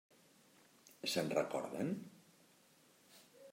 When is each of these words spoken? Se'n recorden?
Se'n 1.11 1.29
recorden? 1.39 1.93